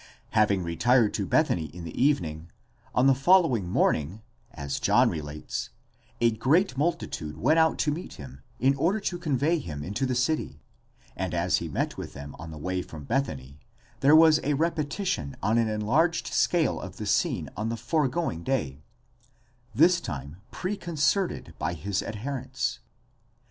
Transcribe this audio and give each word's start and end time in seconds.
Having 0.31 0.63
retired 0.63 1.13
to 1.13 1.27
Bethany 1.27 1.65
in 1.65 1.83
the 1.83 1.93
evening, 2.03 2.49
on 2.95 3.05
the 3.05 3.13
following 3.13 3.69
morn 3.69 3.95
ing 3.95 4.21
(as 4.51 4.79
John 4.79 5.11
relates) 5.11 5.69
a 6.19 6.31
great 6.31 6.75
multitude 6.75 7.37
went 7.37 7.59
out 7.59 7.77
to 7.77 7.91
meet 7.91 8.13
him, 8.15 8.41
in 8.59 8.73
order 8.77 8.99
to 8.99 9.19
convey 9.19 9.59
him 9.59 9.83
into 9.83 10.07
the 10.07 10.15
city, 10.15 10.59
and 11.15 11.35
as 11.35 11.57
he 11.57 11.67
met 11.67 11.99
with 11.99 12.13
them 12.13 12.35
on 12.39 12.49
the 12.49 12.57
way 12.57 12.81
from 12.81 13.03
Bethany; 13.03 13.59
there 13.99 14.15
was 14.15 14.39
a 14.43 14.55
repetition 14.55 15.37
on 15.43 15.59
an 15.59 15.69
enlarged 15.69 16.25
scale 16.25 16.79
of 16.81 16.97
the 16.97 17.05
scene 17.05 17.51
on 17.55 17.69
the 17.69 17.77
foregoing 17.77 18.41
day, 18.41 18.81
—this 19.75 20.01
time 20.01 20.37
preconcerted 20.49 21.53
by 21.59 21.75
his 21.75 22.01
adherents. 22.01 22.79